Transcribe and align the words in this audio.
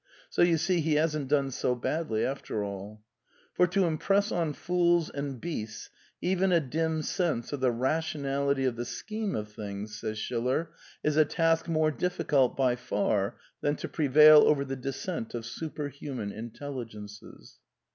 So, 0.31 0.41
you 0.41 0.57
see, 0.57 0.79
he 0.79 0.95
hasn't 0.95 1.27
done 1.27 1.51
so 1.51 1.75
badly 1.75 2.25
after 2.25 2.63
all." 2.63 3.03
For 3.55 3.67
to 3.67 3.85
impress 3.85 4.31
on 4.31 4.53
fools 4.53 5.11
and 5.11 5.39
beasts 5.39 5.91
even 6.23 6.51
a 6.51 6.59
dim 6.59 7.03
sense 7.03 7.53
of 7.53 7.59
the 7.59 7.69
rationality 7.69 8.65
of 8.65 8.77
the 8.77 8.83
scheme 8.83 9.35
of 9.35 9.51
things, 9.51 10.03
is 10.03 11.17
a 11.17 11.25
task 11.25 11.67
more 11.67 11.91
difficult 11.91 12.57
by 12.57 12.75
far 12.75 13.37
than 13.61 13.75
to 13.75 13.87
prevail 13.87 14.37
over 14.47 14.65
the 14.65 14.75
dissent 14.75 15.35
of 15.35 15.45
superhuman 15.45 16.31
intelli 16.31 16.89
gences." 16.91 17.57